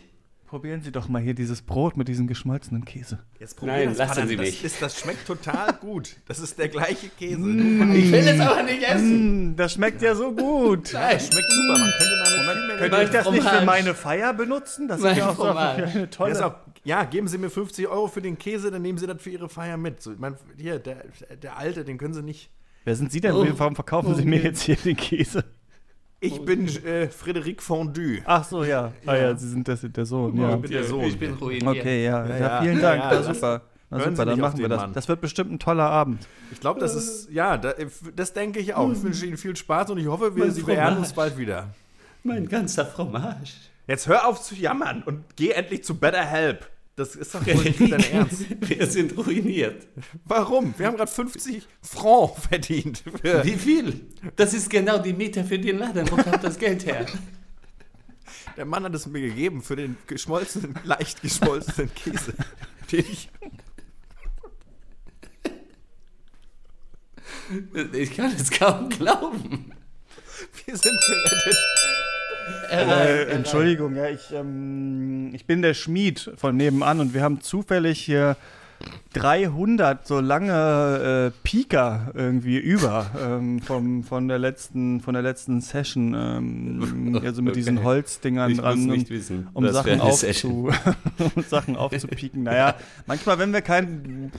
[0.46, 3.20] Probieren Sie doch mal hier dieses Brot mit diesem geschmolzenen Käse.
[3.40, 4.64] Jetzt Nein, das, lassen verdammt, Sie das mich.
[4.64, 6.16] Ist, das schmeckt total gut.
[6.28, 7.40] Das ist der gleiche Käse.
[7.40, 9.52] Ich will es aber nicht essen.
[9.52, 10.90] Mm, das schmeckt ja so gut.
[10.92, 11.14] Nein.
[11.14, 11.78] Das schmeckt super.
[11.78, 14.88] Man könnte damit viel mehr Könnte ich das nicht für meine Feier benutzen?
[14.88, 16.46] Das Mein ist ja auch so eine Ja, tolle...
[16.46, 19.30] auch, ja, geben Sie mir 50 Euro für den Käse, dann nehmen Sie das für
[19.30, 20.02] Ihre Feier mit.
[20.02, 21.04] So, ich mein, hier, der,
[21.42, 22.50] der Alte, den können Sie nicht.
[22.84, 23.32] Wer sind Sie denn?
[23.32, 23.46] Oh.
[23.56, 25.44] Warum verkaufen Sie mir jetzt hier den Käse?
[26.22, 28.20] Ich bin äh, Frédéric Fondue.
[28.24, 28.92] Ach so, ja.
[29.06, 30.40] Ah ja, Sie sind das, der Sohn.
[30.40, 30.56] Ja.
[30.56, 31.04] bin der Sohn.
[31.04, 31.66] Ich bin ruiniert.
[31.66, 32.24] Okay, ja.
[32.26, 33.02] Ja, ja, vielen Dank.
[33.02, 33.62] ja, Ja, das- super.
[33.90, 34.80] Na hören Sie super, dann machen wir das.
[34.80, 34.92] Mann.
[34.94, 36.26] Das wird bestimmt ein toller Abend.
[36.50, 37.74] Ich glaube, das ist, ja, da,
[38.16, 38.90] das denke ich auch.
[38.90, 41.68] Ich wünsche Ihnen viel Spaß und ich hoffe, wir, Sie beehren uns bald wieder.
[42.22, 43.52] Mein ganzer Fromage.
[43.88, 46.70] Jetzt hör auf zu jammern und geh endlich zu Better Help.
[46.94, 48.44] Das ist doch wohl nicht dein Ernst.
[48.60, 49.86] Wir sind ruiniert.
[50.24, 50.74] Warum?
[50.76, 53.02] Wir haben gerade 50 Franc verdient.
[53.22, 54.08] Wie viel?
[54.36, 56.10] Das ist genau die Miete für den Laden.
[56.10, 57.06] Wo kommt das Geld her?
[58.56, 62.34] Der Mann hat es mir gegeben für den geschmolzenen, leicht geschmolzenen Käse.
[62.92, 63.30] Den ich,
[67.94, 69.72] Ich kann es kaum glauben.
[70.66, 71.56] wir sind gerettet.
[72.70, 78.00] Äh, Entschuldigung, ja, ich, ähm, ich bin der Schmied von nebenan und wir haben zufällig
[78.00, 78.36] hier
[79.12, 85.60] 300 so lange äh, Pika irgendwie über ähm, vom, von, der letzten, von der letzten
[85.60, 86.14] Session.
[86.14, 87.84] Ähm, also mit diesen Okay.
[87.86, 88.90] Holzdingern Ich dran.
[88.90, 90.70] um- wissen, um Sachen, aufzu,
[91.36, 92.42] um Sachen aufzupieken.
[92.42, 92.74] Naja,
[93.06, 94.32] manchmal, wenn wir kein,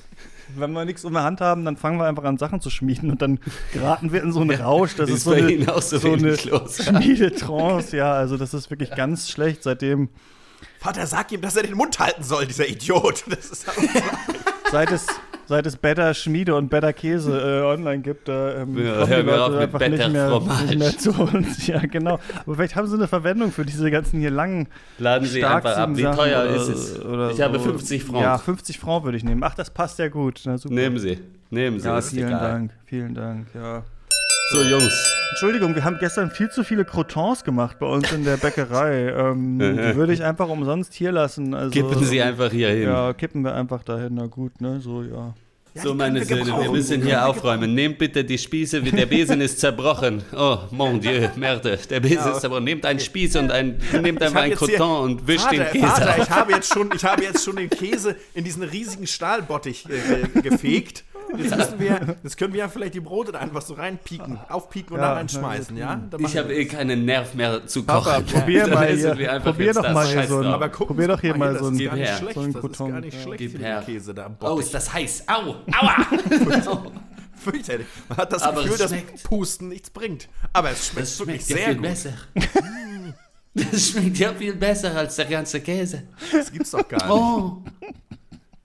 [0.56, 3.12] wenn wir nichts in der Hand haben, dann fangen wir einfach an, Sachen zu schmieden
[3.12, 3.40] und dann
[3.72, 4.96] geraten wir in so einen Rausch.
[4.96, 6.38] Das ist ist, so eine, so so eine.
[6.38, 10.10] Schmiedetrance, ja, also das ist wirklich ganz schlecht, seitdem,
[10.80, 13.24] Vater, sag ihm, dass er den Mund halten soll, dieser Idiot.
[13.30, 13.66] Das ist
[14.72, 15.08] seit es,
[15.48, 19.22] seit es Better Schmiede und Better Käse äh, online gibt, da ähm, Ja, kommen die
[19.32, 21.68] Leute einfach nicht mehr, nicht mehr zu uns.
[21.68, 22.20] Ja, genau.
[22.46, 24.68] Aber vielleicht haben sie eine Verwendung für diese ganzen hier langen
[25.00, 25.90] Laden Sie einfach ab.
[25.94, 27.06] Wie starksigen teuer Sachen ist es?
[27.06, 27.66] oder Ich habe so.
[27.66, 28.22] 50 Francs.
[28.22, 29.44] Ja, 50 Francs würde ich nehmen.
[29.44, 30.42] Ach, das passt ja gut.
[30.46, 30.74] Na, super.
[30.76, 31.20] Nehmen Sie.
[31.50, 31.88] Nehmen Sie.
[31.88, 32.32] Ja, vielen.
[32.32, 32.72] Dank.
[32.86, 33.84] Vielen Dank, ja.
[34.52, 34.94] So, Jungs.
[35.32, 39.08] Entschuldigung, wir haben gestern viel zu viele Crotons gemacht bei uns in der Bäckerei.
[39.10, 41.54] Ähm, die würde ich einfach umsonst hier lassen.
[41.56, 42.84] Also, Kippen Sie einfach hier hin.
[42.84, 44.14] Ja, kippen wir einfach dahin.
[44.16, 44.80] Na gut, ne?
[44.80, 45.34] So, ja.
[45.76, 47.74] So, meine Söhne, wir müssen hier aufräumen.
[47.74, 50.22] Nehmt bitte die Spieße, der Besen ist zerbrochen.
[50.38, 52.66] Oh, mon Dieu, Merde, der Besen ist zerbrochen.
[52.66, 55.64] Nehmt einen Spieß und ein, nehmt einfach hab ein jetzt hier- Croton und wischt Vater,
[55.64, 56.18] den Käse Vater, auf.
[56.20, 60.28] ich habe jetzt schon, ich habe jetzt schon den Käse in diesen riesigen Stahlbottich äh,
[60.42, 61.06] ge- gefegt.
[61.38, 64.94] Jetzt, müssen wir, jetzt können wir ja vielleicht die Brote da einfach so reinpieken, aufpieken
[64.96, 66.02] und Ja, da reinschmeißen, ja?
[66.10, 68.26] Dann Ich habe eh keinen Nerv mehr zu Papa, kochen.
[68.28, 69.40] probier Da mal hier.
[69.40, 70.46] Probier doch mal hier so ein-.
[70.48, 72.18] Aber gucken Probier doch hier mal das so ist ein- gar nicht Gib her.
[72.18, 72.34] schlecht.
[72.36, 72.92] so ein das ist Croton.
[72.92, 73.84] gar nicht schlecht, Gib her.
[73.86, 75.24] Käse da am Oh, ist das heiß.
[75.28, 76.88] Au, aua.
[77.36, 77.88] Fürchterlich.
[78.08, 79.24] Man hat das Aber Gefühl, es dass schmeckt.
[79.24, 80.30] Pusten nichts bringt.
[80.54, 81.84] Aber es schmeckt Das wirklich schmeckt ja sehr viel gut.
[81.84, 82.14] besser.
[83.56, 86.04] Das schmeckt ja viel besser als der ganze Käse.
[86.32, 87.10] Das gibt's doch gar nicht.
[87.12, 87.62] Oh,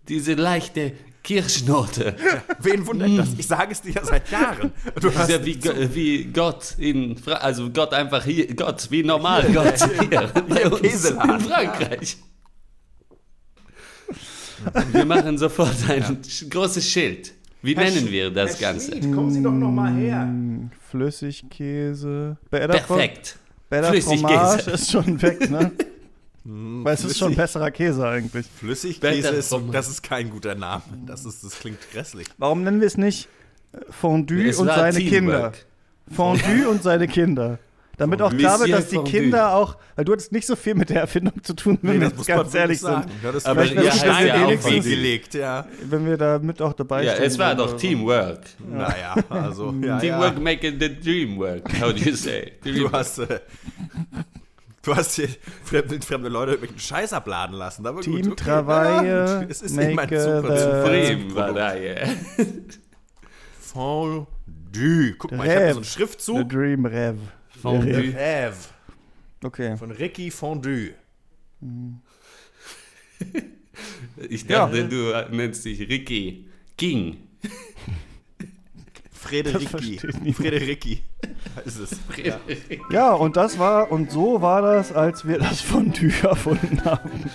[0.08, 0.92] diese leichte
[1.28, 2.16] Kirschnote.
[2.60, 3.28] Wen wundert das?
[3.36, 4.72] Ich sage es dir ja seit Jahren.
[4.94, 5.60] Du Das ist hast ja wie,
[5.94, 10.72] wie Gott in Fra also Gott einfach hier, Gott, wie normal Gott hier bei im
[10.72, 11.34] uns Käseladen.
[11.34, 12.16] in Frankreich.
[14.92, 17.32] Wir machen sofort ein sch- großes Schild.
[17.60, 18.92] Wie nennen wir das Ganze?
[19.00, 20.32] kommen Sie doch noch mal her.
[20.90, 22.38] Flüssigkäse.
[22.50, 23.36] Better Perfekt.
[23.68, 24.26] Better Flüssigkäse.
[24.28, 25.72] Fromage ist schon weg, ne?
[26.44, 28.46] Weil es ist schon besserer Käse eigentlich.
[28.46, 30.82] Flüssigkäse ist, das ist kein guter Name.
[31.06, 32.26] Das, ist, das klingt grässlich.
[32.38, 33.28] Warum nennen wir es nicht
[33.90, 35.52] Fondue Es und seine Teamwork.
[35.52, 35.52] Kinder?
[36.10, 37.58] Fondue und seine Kinder.
[37.98, 38.98] Damit auch klar wird, dass die.
[38.98, 42.08] Kinder auch, weil du hattest nicht so viel mit der Erfindung zu tun, wenn wir
[42.08, 43.06] jetzt ganz ehrlich sind.
[43.22, 45.66] Ja, Aber ihr heißt Stein ja in auch gelegt, ja.
[45.82, 47.76] Wenn wir da mit auch dabei Ja, stehen es war doch.
[47.76, 48.42] Teamwork.
[48.70, 50.40] Naja, also, ja, Teamwork ja.
[50.40, 51.68] making the dream work.
[51.80, 52.52] How do you say?
[52.62, 53.40] Du hast, äh,
[54.88, 55.28] du hast hier
[55.64, 57.86] fremde, fremde Leute irgendwelchen Scheiß abladen lassen.
[57.86, 61.76] Aber Team gut, okay, Travaille, ja, es ist eben ein make super, the- war da,
[61.76, 62.08] yeah.
[63.60, 65.14] Fondue.
[65.18, 66.48] Guck mal, ich habe so einen The Schriftzug.
[66.48, 67.18] Dream Rev.
[67.60, 68.14] Fondue.
[68.14, 68.54] Rev.
[69.44, 69.76] Okay.
[69.76, 70.94] Von Ricky Fondue.
[74.28, 77.27] Ich dachte, du nennst dich Ricky King.
[79.28, 79.98] Frederiki.
[80.32, 81.02] Frederiki.
[81.64, 81.90] ist es.
[82.24, 82.40] Ja.
[82.90, 87.30] Ja, und das war, und so war das, als wir das Fondue erfunden haben.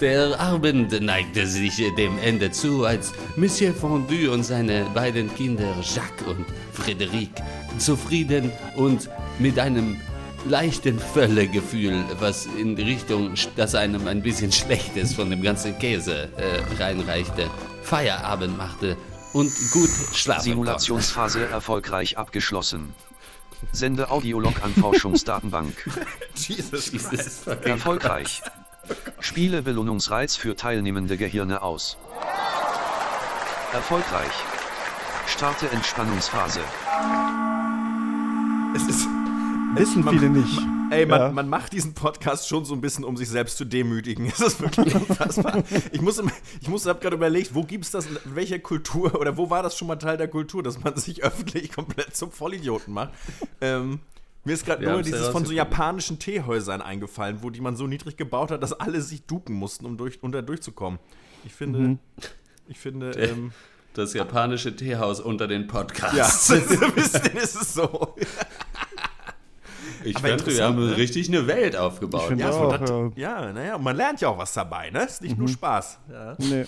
[0.00, 6.26] Der Abend neigte sich dem Ende zu, als Monsieur Fondue und seine beiden Kinder Jacques
[6.26, 6.44] und
[6.76, 7.30] Frédéric
[7.78, 9.96] zufrieden und mit einem
[10.48, 15.78] leichten Völlegefühl, was in die Richtung, dass einem ein bisschen schlecht ist von dem ganzen
[15.78, 17.48] Käse äh, reinreichte,
[17.82, 18.96] Feierabend machte
[19.32, 20.42] und gut schlafen.
[20.42, 22.94] Simulationsphase erfolgreich abgeschlossen.
[23.72, 25.74] Sende Audiolog an Forschungsdatenbank.
[26.34, 28.42] Jesus Jesus Erfolgreich.
[29.20, 31.96] Spiele Belohnungsreiz für teilnehmende Gehirne aus.
[33.72, 34.32] Erfolgreich.
[35.26, 36.60] Starte Entspannungsphase.
[38.74, 39.06] Es ist.
[39.74, 40.77] Wissen viele nicht.
[40.90, 41.30] Ey, man, Ja.
[41.32, 44.26] man macht diesen Podcast schon so ein bisschen, um sich selbst zu demütigen.
[44.32, 45.62] Es ist wirklich unfassbar.
[45.92, 46.20] Ich muss,
[46.60, 49.62] ich muss, habe gerade überlegt, wo gibt es das, in welcher Kultur oder wo war
[49.62, 53.10] das schon mal Teil der Kultur, dass man sich öffentlich komplett zum Vollidioten macht.
[53.60, 54.00] Ähm,
[54.44, 58.16] mir ist gerade nur dieses von so japanischen Teehäusern eingefallen, wo die man so niedrig
[58.16, 60.98] gebaut hat, dass alle sich duken mussten, um, durch, um da durchzukommen.
[61.44, 61.98] Ich finde, Mhm.
[62.68, 63.52] ich finde, Der- ähm,
[63.94, 66.46] Das japanische Teehaus unter den ja, Podcasts.
[66.48, 68.14] so ein bisschen ist es so.
[70.10, 70.96] Ich Aber finde, wir haben ne?
[70.96, 72.36] richtig eine Welt aufgebaut.
[72.36, 73.10] Ja, auch, das, ja.
[73.16, 75.04] ja, naja, man lernt ja auch was dabei, ne?
[75.04, 75.98] Ist nicht nur Spaß.
[76.10, 76.36] Ja.
[76.38, 76.66] Nee.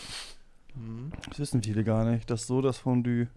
[1.29, 3.29] Das wissen viele gar nicht, dass so das Fondue.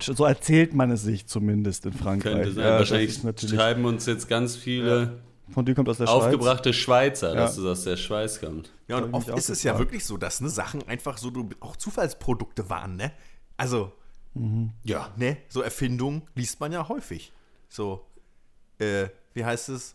[0.00, 2.32] So erzählt man es sich zumindest in Frankreich.
[2.32, 2.64] Könnte sein.
[2.64, 6.22] Ja, das Wahrscheinlich schreiben uns jetzt ganz viele Fondue kommt aus der Schweiz.
[6.24, 7.62] aufgebrachte Schweizer, dass Ja.
[7.62, 8.70] es aus der Schweiz kommt.
[8.88, 12.70] Ja, und oft ist es ja wirklich so, dass ne, Sachen einfach so auch Zufallsprodukte
[12.70, 13.12] waren, ne?
[13.56, 13.92] Also,
[14.84, 15.10] Ja.
[15.16, 17.32] ne, so Erfindungen liest man ja häufig.
[17.68, 18.06] So,
[18.84, 19.94] äh, wie heißt es?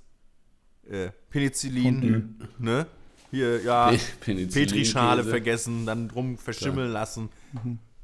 [0.89, 2.87] Äh, Penicillin, ne?
[3.31, 5.29] Hier, ja, Petrischale Käse.
[5.29, 7.29] vergessen, dann drum verschimmeln lassen.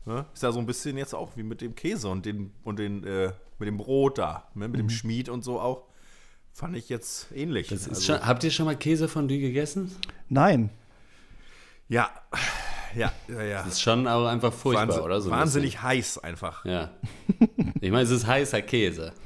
[0.05, 0.25] Ne?
[0.33, 3.03] Ist ja so ein bisschen jetzt auch wie mit dem Käse und den, und den,
[3.05, 4.67] äh, mit dem Brot da, ne?
[4.67, 5.87] mit dem Schmied und so auch.
[6.53, 7.67] Fand ich jetzt ähnlich.
[7.69, 9.91] Das ist Also, schon, habt ihr schon mal Käsefondue gegessen?
[10.29, 10.69] Nein.
[11.89, 12.09] ja,
[12.95, 13.57] ja, ja, ja.
[13.63, 15.21] Das ist schon auch einfach furchtbar, Wahnsinn, oder?
[15.21, 16.63] So ein wahnsinnig heiß einfach.
[16.65, 16.91] Ja.
[17.81, 19.11] Ich meine, es ist heißer Käse.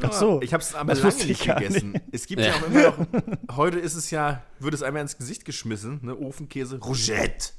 [0.00, 0.40] Ach so.
[0.42, 1.92] Ich habe es aber lange nicht gegessen.
[1.92, 2.04] nicht.
[2.12, 2.48] Es gibt ja.
[2.48, 2.54] Ja.
[2.54, 6.78] auch immer noch, heute ist es ja, wird es einmal ins Gesicht geschmissen, ne, Ofenkäse,
[6.78, 7.50] Rougette.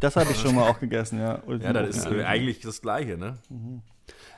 [0.00, 1.42] Das habe ich schon mal auch gegessen, ja.
[1.60, 3.38] Ja, das ist eigentlich das Gleiche, ne?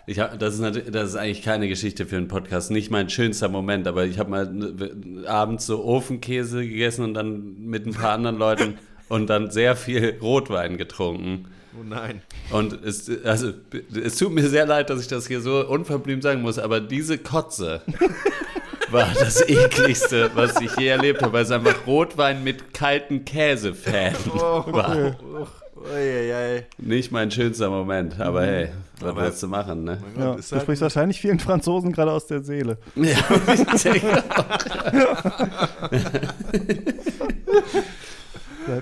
[0.06, 3.48] Ich hab, das, ist das ist eigentlich keine Geschichte für einen Podcast, nicht mein schönster
[3.48, 8.12] Moment, aber ich habe mal äh, abends so Ofenkäse gegessen und dann mit ein paar
[8.12, 11.48] anderen Leuten und dann sehr viel Rotwein getrunken.
[11.78, 12.22] Oh nein.
[12.50, 13.52] Und es, also,
[14.02, 17.18] es tut mir sehr leid, dass ich das hier so unverblümt sagen muss, aber diese
[17.18, 17.82] Kotze
[18.90, 24.32] war das ekligste, was ich je erlebt habe, weil es einfach Rotwein mit kalten Käsefäden
[24.34, 25.16] war.
[25.76, 26.62] Uiuiui.
[26.78, 28.68] Nicht mein schönster Moment, aber hey,
[29.00, 29.98] was Aber- willst du machen, ne?
[30.14, 32.78] Mein Ja, Gott, du halt, sprichst wahrscheinlich vielen Franzosen gerade aus der Seele.
[32.94, 33.18] Ja,
[33.74, 34.22] ich denke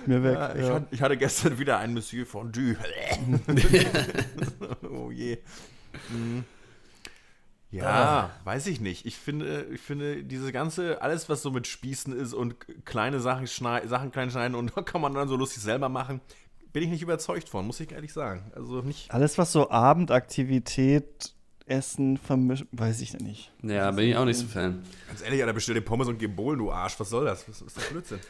[0.05, 0.35] Bleib mir weg.
[0.35, 0.75] ja, ich, ja.
[0.75, 2.77] hatte, ich hatte gestern wieder ein Monsieur Fondue.
[4.91, 5.39] oh je.
[6.11, 6.45] Mhm.
[7.71, 9.07] Ja, weiß ich nicht.
[9.07, 13.47] Ich finde, ich finde, diese ganze, alles, was so mit Spießen ist und kleine Sachen,
[13.47, 16.21] schnei Sachen klein schneiden und kann man dann so lustig selber machen,
[16.73, 18.53] bin ich nicht überzeugt von, muss ich ehrlich sagen.
[18.55, 19.11] Also nicht.
[19.13, 21.33] Alles, was so Abendaktivität,
[21.67, 23.53] Essen vermischt, weiß ich nicht.
[23.63, 24.83] Ja, bin ich auch nicht so Fan.
[25.09, 26.99] Ganz ehrlich, Alter, bestell dir Pommes und geh bowlen, du Arsch.
[27.01, 27.49] Was soll das?
[27.49, 28.21] Was ist das Blödsinn?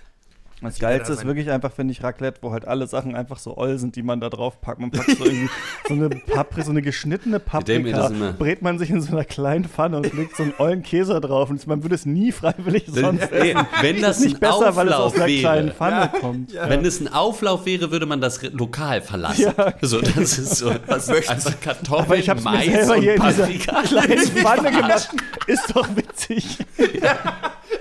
[0.63, 3.79] Das Geilste ist wirklich einfach, finde ich, Raclette, wo halt alle Sachen einfach so oll
[3.79, 4.81] sind, die man da drauf packt.
[4.81, 5.51] Man packt so irgendwie
[5.89, 9.65] so eine Paprika, so eine geschnittene Paprika, das brät man sich in so einer kleinen
[9.65, 11.51] Pfanne und legt so einen ollen Käse drauf.
[11.51, 13.67] Und man würde es nie freiwillig sonst Ey, essen.
[13.81, 15.77] wenn das ist nicht ein besser, weil es aus Auflauf einer kleinen wäre.
[15.77, 16.55] Pfanne kommt.
[16.55, 19.53] Wenn es ein Auflauf wäre, würde man das Lokal verlassen.
[19.57, 19.75] Ja.
[19.83, 23.01] So, das ist so was einfach Kartoffeln, Aber ich habe es mir Mais selber und
[23.03, 23.83] hier in dieser Paprika.
[23.83, 25.09] kleinen Pfanne gemacht.
[25.47, 26.59] Ist doch witzig.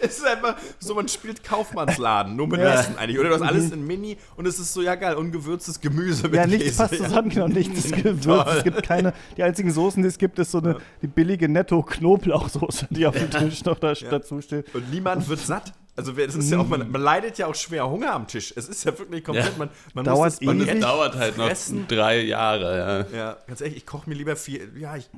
[0.11, 2.73] Es ist einfach so, man spielt Kaufmannsladen, nur mit Ja.
[2.79, 3.19] Essen eigentlich.
[3.19, 6.35] Oder du hast alles in Mini und es ist so, ja geil, ungewürztes Gemüse mit
[6.35, 6.77] Ja, nichts Käse.
[6.77, 8.47] passt zusammen, genau, nichts ist gewürzt.
[8.57, 12.87] Es gibt keine, die einzigen Soßen, die es gibt, ist so eine die billige Netto-Knoblauchsoße,
[12.89, 14.73] die auf dem Tisch noch da, dazu steht.
[14.73, 15.73] Und niemand wird satt.
[15.95, 18.53] Also das ist ja auch, man, man leidet ja auch schwer Hunger am Tisch.
[18.55, 19.57] Es ist ja wirklich komplett, Ja.
[19.57, 20.81] man, man Dauert muss das, man, es ewig.
[20.81, 21.85] dauert halt noch Fressen.
[21.87, 23.07] drei Jahre.
[23.11, 23.17] Ja.
[23.17, 25.09] Ja, ganz ehrlich, ich koche mir lieber viel, ja, ich,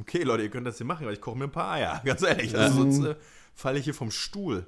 [0.00, 2.00] okay Leute, ihr könnt das hier machen, aber ich koche mir ein paar Eier.
[2.04, 3.16] Ganz ehrlich, also sonst äh,
[3.60, 4.64] falle ich hier vom Stuhl.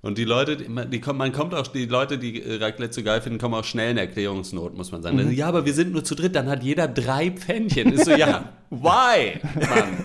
[0.00, 3.20] Und die Leute, die, die kommen, man kommt auch, die Leute, die Raclette so geil
[3.20, 5.18] finden, kommen auch schnell in Erklärungsnot, muss man sagen.
[5.18, 7.92] Also, ja, aber wir sind nur zu dritt, dann hat jeder drei Pfännchen.
[7.92, 9.40] Ist so, ja, why?
[9.54, 10.04] Mann.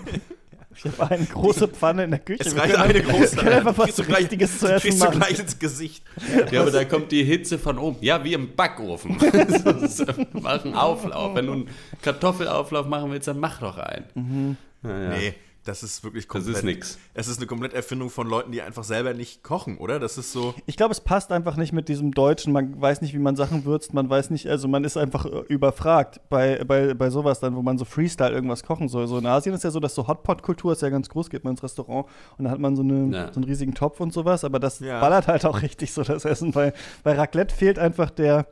[0.76, 2.42] Ich habe eine große Pfanne in der Küche.
[2.44, 3.36] Es reicht eine große.
[3.36, 5.18] Wir können einfach was Kriegst du gleich- Richtiges zu essen kriegst du machen.
[5.20, 6.02] gleich ins Gesicht.
[6.50, 7.98] Ja, aber da kommt die Hitze von oben.
[8.00, 9.16] Ja, wie im Backofen.
[10.32, 11.36] mach einen Auflauf.
[11.36, 11.68] Wenn du einen
[12.02, 14.56] Kartoffelauflauf machen willst, dann mach doch einen.
[14.82, 15.08] Ja, ja.
[15.10, 15.34] Nee,
[15.64, 16.56] das ist wirklich Das komplett.
[16.56, 16.98] ist nix.
[17.14, 19.98] Es ist eine komplette Erfindung von Leuten, die einfach selber nicht kochen, oder?
[19.98, 20.54] Das ist so.
[20.66, 22.52] Ich glaube, es passt einfach nicht mit diesem Deutschen.
[22.52, 23.94] Man weiß nicht, wie man Sachen würzt.
[23.94, 27.62] Man weiß nicht, also man ist einfach äh, überfragt bei, bei, bei sowas dann, wo
[27.62, 29.06] man so Freestyle irgendwas kochen soll.
[29.06, 31.30] So in Asien ist ja so, dass so Hotpot-Kultur ist ja ganz groß.
[31.30, 33.28] Geht man ins Restaurant und dann hat man so, eine, Ja.
[33.32, 34.44] so einen riesigen Topf und sowas.
[34.44, 35.00] Aber das Ja.
[35.00, 36.52] ballert halt auch richtig so das Essen.
[36.52, 36.72] Bei,
[37.02, 38.46] bei Raclette fehlt einfach der,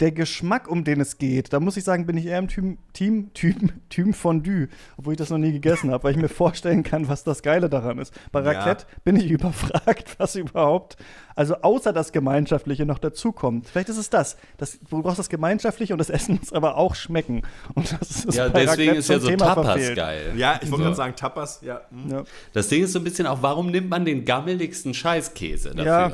[0.00, 1.52] der Geschmack, um den es geht.
[1.52, 5.18] Da muss ich sagen, bin ich eher im Team, Team, Team, Team Fondue, obwohl ich
[5.18, 8.12] das noch nie gegessen habe, weil ich mir vorstellen kann, was das Geile daran ist.
[8.32, 8.50] Bei Ja.
[8.50, 10.96] Raclette bin ich überfragt, was überhaupt,
[11.36, 13.68] also außer das Gemeinschaftliche noch dazukommt.
[13.68, 14.36] Vielleicht ist es das.
[14.56, 14.78] das.
[14.88, 17.42] Du brauchst das Gemeinschaftliche und das Essen muss aber auch schmecken.
[17.74, 19.96] Und das ist Ja, bei deswegen Raclette ist ja so Thema Tapas verfehlt.
[19.96, 20.32] geil.
[20.36, 20.76] Ja, ich wollte So.
[20.84, 21.80] gerade sagen, Tapas, ja.
[21.90, 22.10] hm.
[22.10, 22.24] Ja.
[22.52, 25.84] Das Ding ist so ein bisschen auch, warum nimmt man den gammeligsten Scheißkäse dafür?
[25.84, 26.12] Ja,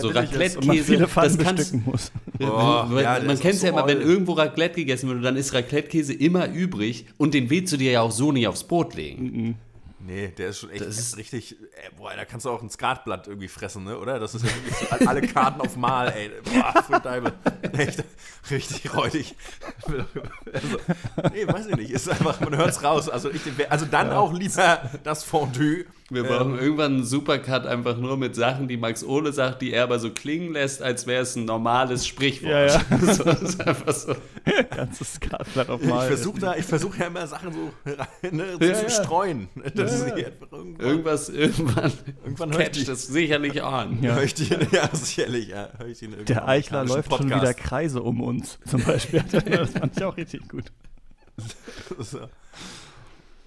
[0.00, 2.12] so und man Raclette-Käse, das kannst bestücken muss.
[2.38, 5.36] Boah, Weil- ja, man kennt es ja so immer, wenn irgendwo Raclette gegessen wird, dann
[5.36, 8.94] ist Raclette-Käse immer übrig und den willst du dir ja auch so nicht aufs Brot
[8.94, 9.58] legen.
[10.06, 11.52] Nee, der ist schon echt Das ist- richtig.
[11.52, 13.98] Äh, boah, da kannst du auch ein Skatblatt irgendwie fressen, ne?
[13.98, 14.18] Oder?
[14.18, 16.30] Das ist ja wirklich so, alle Karten auf Mal, ey.
[16.44, 17.32] Boah, voll Deibel.
[17.72, 18.04] Echt
[18.50, 19.34] richtig räudig.
[20.52, 20.76] Also,
[21.32, 21.90] nee, weiß ich nicht.
[21.90, 23.08] Ist einfach, man hört's raus.
[23.08, 25.86] Also, ich, also dann auch lieber das Fondue.
[26.14, 29.72] Wir Ähm, brauchen irgendwann einen Supercut einfach nur mit Sachen, die Max Ole sagt, die
[29.72, 32.50] er aber so klingen lässt, als wäre es ein normales Sprichwort.
[32.52, 32.80] Ja, ja.
[33.12, 34.14] so, das ist einfach so.
[34.70, 36.06] Ganzes Skatblatt auf Ich Mal.
[36.06, 38.90] versuche da, ich versuche ja immer Sachen so rein, ne, Ja, zu ja.
[38.90, 39.48] streuen.
[39.74, 40.86] Das ist hier einfach irgendwann.
[40.86, 41.92] Irgendwas, irgendwann,
[42.24, 43.98] Irgendwann catcht es sicherlich an.
[44.02, 45.68] Hör ich die, ja, sicherlich, ja.
[45.78, 47.58] Hör ich irgendeinem Der Eichler läuft schon wieder Podcast.
[47.58, 49.24] Kreise um uns, zum Beispiel.
[49.32, 50.64] das fand ich auch richtig gut.
[51.98, 52.20] So.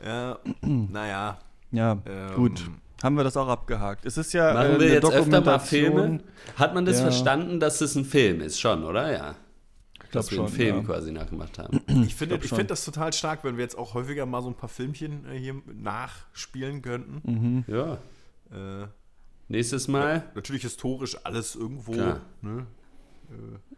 [0.05, 1.39] Ja, naja.
[1.71, 2.69] Ja, Ähm, gut.
[3.03, 4.05] Haben wir das auch abgehakt.
[4.05, 5.59] Es ist ja äh, Machen wir eine jetzt öfter mal.
[5.59, 6.19] Filme?
[6.55, 7.03] Hat man das Ja.
[7.03, 8.59] verstanden, dass es ein Film ist?
[8.59, 9.11] Schon, oder?
[9.11, 9.35] Ja.
[10.03, 10.55] Ich Dass glaube wir einen schon.
[10.57, 10.83] Film ja.
[10.83, 11.81] quasi nachgemacht haben.
[12.05, 12.57] Ich finde ich schon.
[12.57, 15.37] find das total stark, wenn wir jetzt auch häufiger mal so ein paar Filmchen äh,
[15.37, 17.21] hier nachspielen könnten.
[17.23, 17.65] Mhm.
[17.67, 17.93] Ja.
[18.51, 18.87] Äh,
[19.49, 20.23] Nächstes Mal.
[20.35, 21.93] natürlich historisch alles irgendwo.
[22.41, 22.65] Ne?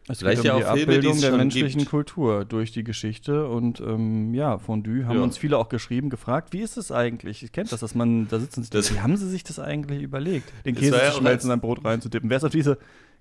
[0.08, 1.92] Es Vielleicht geht ja um die auch Filme, die Abbildung es der menschlichen gibt.
[1.92, 5.24] Kultur durch die Geschichte und ähm, ja, Fondue haben Ja.
[5.24, 7.44] uns viele auch geschrieben, gefragt, wie ist es eigentlich?
[7.44, 10.52] Ich kennt das, dass man da sitzen, Das- wie haben sie sich das eigentlich überlegt,
[10.66, 12.30] den Käse ja zu schmelzen, in ein Brot reinzudippen?
[12.30, 12.78] Wer ist auf diese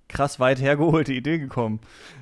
[0.08, 1.80] krass weit hergeholte Idee gekommen.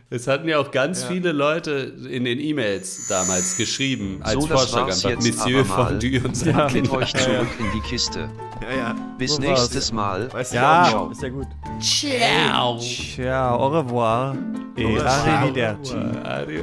[0.08, 1.08] Es hatten ja auch ganz ja.
[1.08, 6.56] viele Leute in den E-Mails damals geschrieben, als so, Vorschlag einfach Monsieur Fondue und sein
[6.56, 6.68] ja.
[6.68, 8.28] Kind euch zurück in die Kiste.
[8.62, 8.96] Ja, ja.
[9.18, 10.32] Bis so nächstes Mal.
[10.32, 11.48] Weißt du ja, ist ja gut.
[11.80, 12.78] Ciao.
[12.78, 14.36] Ciao, au revoir.
[14.76, 15.96] Et arrivederci.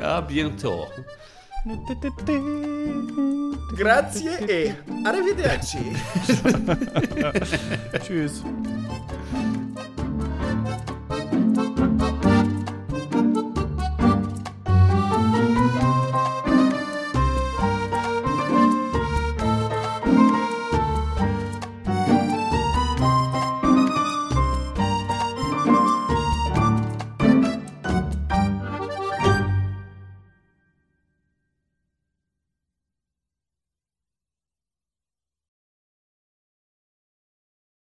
[0.02, 0.88] A bientôt.
[3.76, 5.80] Grazie e arrivederci.
[8.06, 8.44] Tschüss.